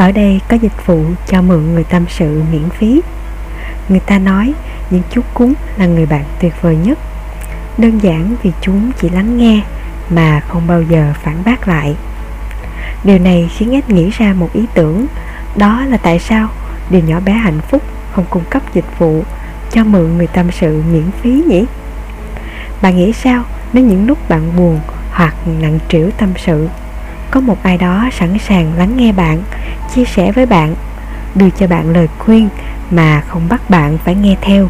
Ở 0.00 0.12
đây 0.12 0.40
có 0.48 0.56
dịch 0.56 0.86
vụ 0.86 1.04
cho 1.26 1.42
mượn 1.42 1.74
người 1.74 1.84
tâm 1.84 2.04
sự 2.08 2.42
miễn 2.52 2.70
phí. 2.70 3.00
Người 3.88 4.00
ta 4.00 4.18
nói, 4.18 4.52
những 4.90 5.02
chú 5.10 5.20
cúng 5.34 5.54
là 5.76 5.86
người 5.86 6.06
bạn 6.06 6.24
tuyệt 6.40 6.52
vời 6.62 6.76
nhất. 6.76 6.98
Đơn 7.78 7.98
giản 7.98 8.34
vì 8.42 8.52
chúng 8.60 8.92
chỉ 9.00 9.08
lắng 9.08 9.38
nghe 9.38 9.60
mà 10.10 10.40
không 10.48 10.66
bao 10.66 10.82
giờ 10.82 11.12
phản 11.22 11.36
bác 11.44 11.68
lại. 11.68 11.94
Điều 13.04 13.18
này 13.18 13.50
khiến 13.56 13.72
Ed 13.72 13.84
nghĩ 13.88 14.10
ra 14.10 14.32
một 14.32 14.52
ý 14.52 14.64
tưởng, 14.74 15.06
Đó 15.56 15.84
là 15.88 15.96
tại 15.96 16.18
sao 16.18 16.48
điều 16.90 17.00
nhỏ 17.00 17.20
bé 17.20 17.32
hạnh 17.32 17.60
phúc 17.60 17.82
không 18.12 18.24
cung 18.30 18.44
cấp 18.50 18.62
dịch 18.74 18.98
vụ 18.98 19.24
cho 19.72 19.84
mượn 19.84 20.16
người 20.16 20.26
tâm 20.26 20.50
sự 20.50 20.82
miễn 20.92 21.10
phí 21.22 21.42
nhỉ? 21.48 21.64
Bạn 22.82 22.96
nghĩ 22.96 23.12
sao 23.12 23.44
nếu 23.72 23.84
những 23.84 24.06
lúc 24.06 24.28
bạn 24.28 24.56
buồn 24.56 24.80
hoặc 25.10 25.34
nặng 25.60 25.78
trĩu 25.88 26.10
tâm 26.18 26.28
sự, 26.36 26.68
có 27.30 27.40
một 27.40 27.62
ai 27.62 27.78
đó 27.78 28.08
sẵn 28.12 28.38
sàng 28.38 28.72
lắng 28.78 28.96
nghe 28.96 29.12
bạn 29.12 29.42
chia 29.94 30.04
sẻ 30.04 30.32
với 30.32 30.46
bạn 30.46 30.74
đưa 31.34 31.50
cho 31.50 31.66
bạn 31.66 31.90
lời 31.90 32.08
khuyên 32.18 32.48
mà 32.90 33.22
không 33.28 33.48
bắt 33.48 33.70
bạn 33.70 33.98
phải 34.04 34.14
nghe 34.14 34.36
theo 34.40 34.68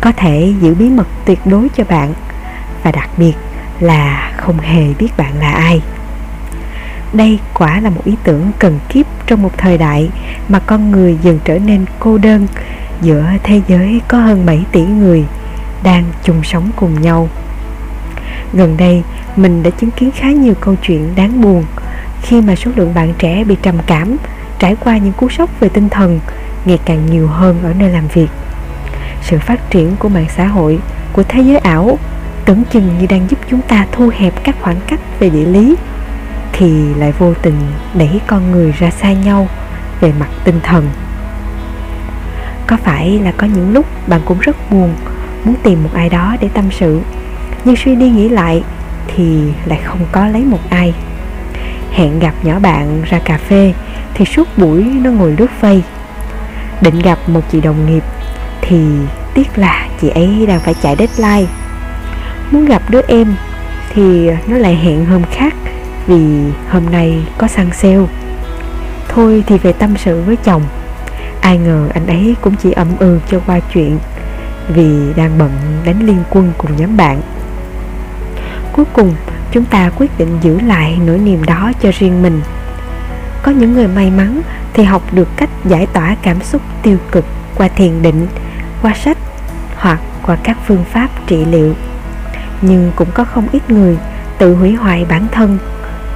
có 0.00 0.12
thể 0.16 0.52
giữ 0.60 0.74
bí 0.74 0.90
mật 0.90 1.06
tuyệt 1.24 1.38
đối 1.44 1.68
cho 1.76 1.84
bạn 1.84 2.14
và 2.82 2.92
đặc 2.92 3.10
biệt 3.16 3.34
là 3.80 4.32
không 4.36 4.58
hề 4.58 4.94
biết 4.98 5.08
bạn 5.16 5.38
là 5.38 5.50
ai 5.50 5.82
đây 7.12 7.38
quả 7.54 7.80
là 7.80 7.90
một 7.90 8.04
ý 8.04 8.14
tưởng 8.24 8.50
cần 8.58 8.78
kiếp 8.88 9.06
trong 9.26 9.42
một 9.42 9.58
thời 9.58 9.78
đại 9.78 10.08
mà 10.48 10.58
con 10.58 10.90
người 10.90 11.18
dần 11.22 11.38
trở 11.44 11.58
nên 11.58 11.84
cô 11.98 12.18
đơn 12.18 12.46
giữa 13.02 13.24
thế 13.42 13.60
giới 13.68 14.00
có 14.08 14.18
hơn 14.18 14.46
7 14.46 14.64
tỷ 14.72 14.82
người 14.82 15.24
đang 15.82 16.04
chung 16.22 16.42
sống 16.44 16.70
cùng 16.76 17.02
nhau. 17.02 17.28
Gần 18.52 18.76
đây, 18.76 19.02
mình 19.36 19.62
đã 19.62 19.70
chứng 19.70 19.90
kiến 19.90 20.10
khá 20.10 20.28
nhiều 20.32 20.54
câu 20.60 20.74
chuyện 20.82 21.14
đáng 21.16 21.40
buồn 21.40 21.64
khi 22.22 22.40
mà 22.40 22.56
số 22.56 22.70
lượng 22.76 22.94
bạn 22.94 23.14
trẻ 23.18 23.44
bị 23.44 23.56
trầm 23.62 23.74
cảm, 23.86 24.16
trải 24.64 24.76
qua 24.80 24.98
những 24.98 25.12
cú 25.12 25.28
sốc 25.28 25.60
về 25.60 25.68
tinh 25.68 25.88
thần 25.88 26.20
ngày 26.64 26.78
càng 26.84 27.06
nhiều 27.10 27.28
hơn 27.28 27.62
ở 27.62 27.72
nơi 27.78 27.90
làm 27.90 28.08
việc. 28.08 28.28
Sự 29.22 29.38
phát 29.38 29.70
triển 29.70 29.96
của 29.98 30.08
mạng 30.08 30.26
xã 30.36 30.46
hội, 30.46 30.78
của 31.12 31.22
thế 31.22 31.42
giới 31.42 31.58
ảo 31.58 31.98
tưởng 32.44 32.62
chừng 32.70 32.98
như 32.98 33.06
đang 33.06 33.26
giúp 33.30 33.38
chúng 33.50 33.60
ta 33.60 33.86
thu 33.92 34.10
hẹp 34.18 34.44
các 34.44 34.56
khoảng 34.60 34.80
cách 34.86 35.00
về 35.18 35.30
địa 35.30 35.44
lý 35.44 35.76
thì 36.52 36.94
lại 36.94 37.12
vô 37.18 37.34
tình 37.42 37.54
đẩy 37.94 38.20
con 38.26 38.52
người 38.52 38.72
ra 38.72 38.90
xa 38.90 39.12
nhau 39.12 39.48
về 40.00 40.12
mặt 40.20 40.28
tinh 40.44 40.60
thần 40.62 40.90
có 42.66 42.76
phải 42.76 43.18
là 43.18 43.32
có 43.36 43.46
những 43.46 43.72
lúc 43.72 43.86
bạn 44.06 44.20
cũng 44.24 44.38
rất 44.38 44.70
buồn 44.70 44.94
muốn 45.44 45.54
tìm 45.62 45.82
một 45.82 45.90
ai 45.94 46.08
đó 46.08 46.36
để 46.40 46.48
tâm 46.54 46.64
sự 46.70 47.00
nhưng 47.64 47.76
suy 47.76 47.94
đi 47.94 48.10
nghĩ 48.10 48.28
lại 48.28 48.62
thì 49.16 49.52
lại 49.64 49.80
không 49.84 50.00
có 50.12 50.26
lấy 50.26 50.44
một 50.44 50.60
ai 50.70 50.94
hẹn 51.92 52.18
gặp 52.18 52.34
nhỏ 52.42 52.58
bạn 52.58 53.02
ra 53.04 53.18
cà 53.18 53.38
phê 53.38 53.72
thì 54.14 54.24
suốt 54.24 54.58
buổi 54.58 54.82
nó 54.82 55.10
ngồi 55.10 55.34
lướt 55.38 55.50
phây. 55.60 55.82
Định 56.80 56.98
gặp 56.98 57.18
một 57.28 57.40
chị 57.52 57.60
đồng 57.60 57.86
nghiệp 57.86 58.02
thì 58.60 58.84
tiếc 59.34 59.58
là 59.58 59.88
chị 60.00 60.08
ấy 60.08 60.44
đang 60.48 60.60
phải 60.60 60.74
chạy 60.82 60.96
deadline. 60.96 61.50
Muốn 62.50 62.64
gặp 62.64 62.82
đứa 62.90 63.00
em 63.08 63.34
thì 63.94 64.30
nó 64.46 64.58
lại 64.58 64.74
hẹn 64.74 65.04
hôm 65.04 65.22
khác 65.30 65.54
vì 66.06 66.52
hôm 66.70 66.90
nay 66.90 67.22
có 67.38 67.46
săn 67.46 67.70
sale 67.72 68.06
thôi 69.08 69.44
thì 69.46 69.58
về 69.58 69.72
tâm 69.72 69.94
sự 69.96 70.22
với 70.22 70.36
chồng. 70.36 70.62
Ai 71.40 71.58
ngờ 71.58 71.88
anh 71.94 72.06
ấy 72.06 72.34
cũng 72.40 72.54
chỉ 72.56 72.72
ậm 72.72 72.88
ừ 72.98 73.18
cho 73.30 73.40
qua 73.46 73.60
chuyện 73.74 73.98
vì 74.68 75.12
đang 75.16 75.38
bận 75.38 75.50
đánh 75.84 76.06
liên 76.06 76.22
quân 76.30 76.52
cùng 76.58 76.76
nhóm 76.76 76.96
bạn. 76.96 77.20
Cuối 78.72 78.84
cùng, 78.92 79.14
chúng 79.52 79.64
ta 79.64 79.90
quyết 79.96 80.18
định 80.18 80.38
giữ 80.42 80.60
lại 80.60 80.98
nỗi 81.06 81.18
niềm 81.18 81.44
đó 81.44 81.72
cho 81.82 81.90
riêng 81.98 82.22
mình 82.22 82.40
có 83.44 83.52
những 83.52 83.74
người 83.74 83.88
may 83.88 84.10
mắn 84.10 84.42
thì 84.72 84.82
học 84.82 85.02
được 85.12 85.28
cách 85.36 85.50
giải 85.64 85.86
tỏa 85.86 86.16
cảm 86.22 86.42
xúc 86.42 86.62
tiêu 86.82 86.98
cực 87.12 87.24
qua 87.54 87.68
thiền 87.68 88.02
định, 88.02 88.26
qua 88.82 88.94
sách 88.94 89.18
hoặc 89.76 90.00
qua 90.22 90.36
các 90.42 90.56
phương 90.66 90.84
pháp 90.92 91.08
trị 91.26 91.44
liệu. 91.44 91.74
Nhưng 92.60 92.92
cũng 92.96 93.08
có 93.14 93.24
không 93.24 93.48
ít 93.52 93.70
người 93.70 93.98
tự 94.38 94.54
hủy 94.54 94.74
hoại 94.74 95.04
bản 95.08 95.26
thân 95.32 95.58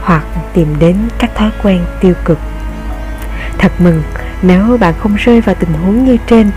hoặc 0.03 0.25
tìm 0.55 0.75
đến 0.79 0.97
các 1.19 1.35
thói 1.35 1.51
quen 1.63 1.85
tiêu 2.01 2.15
cực. 2.25 2.39
Thật 3.59 3.73
mừng, 3.79 4.03
nếu 4.43 4.77
bạn 4.81 4.95
không 4.99 5.15
rơi 5.15 5.41
vào 5.41 5.55
tình 5.55 5.73
huống 5.73 6.05
như 6.05 6.17
trên, 6.27 6.51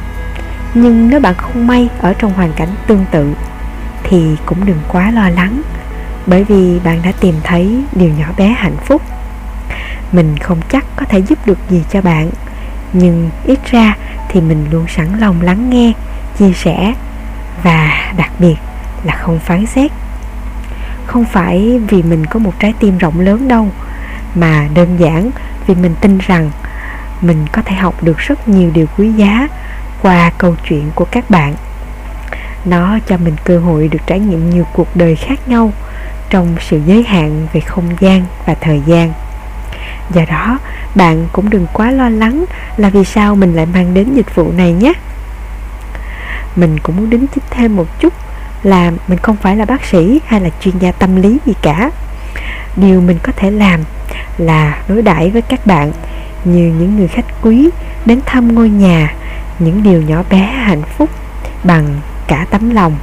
nhưng 0.74 1.10
nếu 1.10 1.20
bạn 1.20 1.36
không 1.38 1.68
may 1.68 1.90
ở 2.00 2.14
trong 2.14 2.34
hoàn 2.34 2.54
cảnh 2.54 2.70
tương 2.88 3.06
tự, 3.12 3.34
thì 4.04 4.36
cũng 4.46 4.66
đừng 4.66 4.80
quá 4.88 5.12
lo 5.12 5.30
lắng, 5.30 5.62
bởi 6.26 6.44
vì 6.44 6.80
bạn 6.84 7.02
đã 7.04 7.12
tìm 7.20 7.36
thấy 7.44 7.84
điều 7.94 8.10
nhỏ 8.10 8.28
bé 8.38 8.48
hạnh 8.48 8.78
phúc 8.86 9.02
mình 10.12 10.38
không 10.38 10.62
chắc 10.70 10.86
có 10.96 11.06
thể 11.06 11.20
giúp 11.20 11.40
được 11.46 11.58
gì 11.70 11.84
cho 11.92 12.02
bạn. 12.02 12.30
Nhưng 12.94 13.30
ít 13.46 13.60
ra 13.72 13.96
thì 14.30 14.42
mình 14.42 14.66
luôn 14.72 14.86
sẵn 14.88 15.20
lòng 15.20 15.42
lắng 15.42 15.70
nghe, 15.70 15.94
chia 16.40 16.54
sẻ 16.54 16.94
và 17.64 18.14
đặc 18.18 18.32
biệt 18.40 18.56
là 19.04 19.16
không 19.16 19.40
phán 19.40 19.66
xét. 19.66 19.92
Không 21.06 21.26
phải 21.26 21.80
vì 21.88 22.04
mình 22.04 22.26
có 22.26 22.40
một 22.40 22.54
trái 22.60 22.74
tim 22.80 22.98
rộng 22.98 23.20
lớn 23.20 23.48
đâu, 23.48 23.68
mà 24.36 24.68
đơn 24.74 24.98
giản 25.00 25.32
vì 25.68 25.76
mình 25.76 25.96
tin 26.02 26.18
rằng 26.18 26.52
mình 27.22 27.46
có 27.52 27.62
thể 27.62 27.76
học 27.76 28.04
được 28.04 28.18
rất 28.18 28.48
nhiều 28.48 28.72
điều 28.74 28.86
quý 28.98 29.12
giá 29.12 29.48
qua 30.02 30.32
câu 30.38 30.56
chuyện 30.70 30.92
của 30.96 31.06
các 31.06 31.30
bạn. 31.30 31.56
Nó 32.66 33.00
cho 33.08 33.18
mình 33.18 33.36
cơ 33.44 33.60
hội 33.60 33.88
được 33.88 34.00
trải 34.06 34.20
nghiệm 34.20 34.50
nhiều 34.50 34.66
cuộc 34.74 34.96
đời 34.96 35.16
khác 35.16 35.48
nhau 35.48 35.74
trong 36.30 36.56
sự 36.60 36.82
giới 36.86 37.04
hạn 37.04 37.48
về 37.54 37.62
không 37.62 37.86
gian 38.00 38.26
và 38.46 38.56
thời 38.62 38.82
gian 38.86 39.14
do 40.14 40.22
đó, 40.30 40.60
bạn 40.96 41.28
cũng 41.32 41.50
đừng 41.50 41.68
quá 41.74 41.92
lo 41.92 42.10
lắng 42.10 42.46
là 42.78 42.90
vì 42.90 43.04
sao 43.04 43.36
mình 43.36 43.56
lại 43.56 43.66
mang 43.66 43.94
đến 43.94 44.14
dịch 44.16 44.36
vụ 44.36 44.52
này 44.52 44.74
nhé. 44.74 44.94
Mình 46.56 46.80
cũng 46.84 46.98
muốn 46.98 47.10
đính 47.10 47.28
chính 47.28 47.44
thêm 47.50 47.76
một 47.76 48.00
chút 48.00 48.14
là 48.64 48.92
mình 49.08 49.20
không 49.20 49.36
phải 49.36 49.56
là 49.56 49.66
bác 49.66 49.86
sĩ 49.86 50.22
hay 50.26 50.42
là 50.42 50.50
chuyên 50.62 50.80
gia 50.80 50.92
tâm 50.92 51.22
lý 51.22 51.38
gì 51.46 51.54
cả. 51.62 51.92
Điều 52.76 53.02
mình 53.02 53.20
có 53.24 53.32
thể 53.36 53.52
làm 53.52 53.80
là 54.38 54.82
đối 54.88 55.02
đãi 55.02 55.30
với 55.30 55.42
các 55.42 55.66
bạn 55.66 55.92
như 56.46 56.74
những 56.80 56.98
người 56.98 57.08
khách 57.08 57.26
quý 57.42 57.70
đến 58.06 58.20
thăm 58.26 58.56
ngôi 58.56 58.70
nhà, 58.70 59.14
những 59.60 59.84
điều 59.84 60.02
nhỏ 60.02 60.24
bé 60.30 60.38
hạnh 60.38 60.84
phúc 60.98 61.10
bằng 61.64 62.00
cả 62.28 62.46
tấm 62.50 62.70
lòng. 62.70 62.98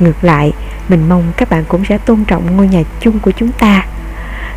Ngược 0.00 0.24
lại, 0.24 0.52
mình 0.88 1.08
mong 1.08 1.32
các 1.36 1.50
bạn 1.50 1.64
cũng 1.68 1.84
sẽ 1.84 1.98
tôn 1.98 2.24
trọng 2.24 2.56
ngôi 2.56 2.68
nhà 2.68 2.82
chung 3.00 3.18
của 3.18 3.30
chúng 3.30 3.52
ta 3.52 3.86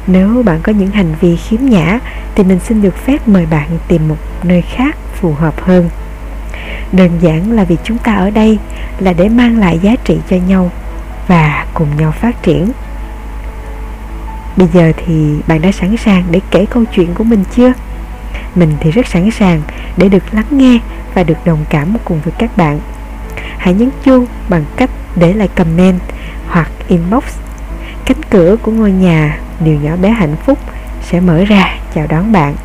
nếu 0.07 0.43
bạn 0.45 0.59
có 0.63 0.71
những 0.71 0.91
hành 0.91 1.15
vi 1.21 1.35
khiếm 1.35 1.59
nhã, 1.61 1.99
thì 2.35 2.43
mình 2.43 2.59
xin 2.59 2.81
được 2.81 2.97
phép 3.05 3.27
mời 3.27 3.45
bạn 3.45 3.69
tìm 3.87 4.07
một 4.07 4.17
nơi 4.43 4.61
khác 4.61 4.97
phù 5.13 5.33
hợp 5.33 5.61
hơn. 5.61 5.89
Đơn 6.91 7.11
giản 7.21 7.51
là 7.51 7.63
vì 7.63 7.77
chúng 7.83 7.97
ta 7.97 8.15
ở 8.15 8.29
đây 8.29 8.59
là 8.99 9.13
để 9.13 9.29
mang 9.29 9.59
lại 9.59 9.79
giá 9.81 9.95
trị 10.03 10.17
cho 10.29 10.35
nhau 10.35 10.71
và 11.27 11.65
cùng 11.73 11.87
nhau 11.97 12.11
phát 12.11 12.43
triển. 12.43 12.71
Bây 14.57 14.67
giờ 14.73 14.91
thì 15.05 15.35
bạn 15.47 15.61
đã 15.61 15.71
sẵn 15.71 15.97
sàng 15.97 16.23
để 16.31 16.39
kể 16.51 16.65
câu 16.65 16.83
chuyện 16.95 17.13
của 17.13 17.23
mình 17.23 17.43
chưa? 17.55 17.73
Mình 18.55 18.71
thì 18.79 18.91
rất 18.91 19.07
sẵn 19.07 19.31
sàng 19.31 19.61
để 19.97 20.09
được 20.09 20.23
lắng 20.31 20.45
nghe 20.51 20.79
và 21.13 21.23
được 21.23 21.45
đồng 21.45 21.65
cảm 21.69 21.97
cùng 22.05 22.21
với 22.21 22.33
các 22.37 22.57
bạn. 22.57 22.79
Hãy 23.57 23.73
nhấn 23.73 23.89
chuông 24.03 24.25
bằng 24.49 24.65
cách 24.75 24.89
để 25.15 25.33
lại 25.33 25.47
comment 25.55 25.99
hoặc 26.47 26.71
inbox 26.87 27.23
cánh 28.07 28.21
cửa 28.29 28.55
của 28.61 28.71
ngôi 28.71 28.91
nhà 28.91 29.39
điều 29.59 29.75
nhỏ 29.75 29.95
bé 29.95 30.09
hạnh 30.09 30.35
phúc 30.45 30.57
sẽ 31.01 31.19
mở 31.19 31.43
ra 31.43 31.79
chào 31.93 32.07
đón 32.07 32.31
bạn. 32.31 32.55